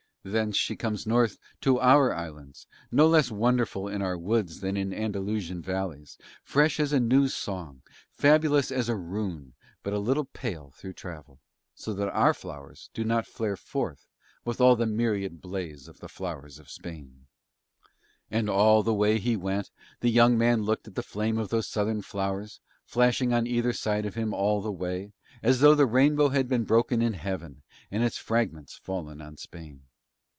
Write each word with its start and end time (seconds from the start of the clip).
Thence 0.23 0.55
she 0.55 0.75
comes 0.75 1.07
north 1.07 1.39
to 1.61 1.79
our 1.79 2.13
islands, 2.13 2.67
no 2.91 3.07
less 3.07 3.31
wonderful 3.31 3.87
in 3.87 4.03
our 4.03 4.15
woods 4.15 4.59
than 4.59 4.77
in 4.77 4.93
Andalusian 4.93 5.63
valleys, 5.63 6.15
fresh 6.43 6.79
as 6.79 6.93
a 6.93 6.99
new 6.99 7.27
song, 7.27 7.81
fabulous 8.11 8.71
as 8.71 8.87
a 8.87 8.95
rune, 8.95 9.55
but 9.81 9.93
a 9.93 9.97
little 9.99 10.25
pale 10.25 10.69
through 10.75 10.93
travel, 10.93 11.39
so 11.73 11.91
that 11.95 12.11
our 12.13 12.35
flowers 12.35 12.91
do 12.93 13.03
not 13.03 13.23
quite 13.23 13.33
flare 13.33 13.55
forth 13.57 14.05
with 14.45 14.61
all 14.61 14.75
the 14.75 14.85
myriad 14.85 15.41
blaze 15.41 15.87
of 15.87 16.01
the 16.01 16.07
flowers 16.07 16.59
of 16.59 16.69
Spain. 16.69 17.25
And 18.29 18.47
all 18.47 18.83
the 18.83 18.93
way 18.93 19.15
as 19.15 19.23
he 19.23 19.35
went 19.35 19.71
the 20.01 20.11
young 20.11 20.37
man 20.37 20.61
looked 20.61 20.87
at 20.87 20.93
the 20.93 21.01
flame 21.01 21.39
of 21.39 21.49
those 21.49 21.67
southern 21.67 22.03
flowers, 22.03 22.59
flashing 22.85 23.33
on 23.33 23.47
either 23.47 23.73
side 23.73 24.05
of 24.05 24.13
him 24.13 24.35
all 24.35 24.61
the 24.61 24.71
way, 24.71 25.13
as 25.41 25.61
though 25.61 25.73
the 25.73 25.87
rainbow 25.87 26.29
had 26.29 26.47
been 26.47 26.63
broken 26.63 27.01
in 27.01 27.13
Heaven 27.13 27.63
and 27.89 28.03
its 28.03 28.19
fragments 28.19 28.77
fallen 28.77 29.19
on 29.19 29.37
Spain. 29.37 29.81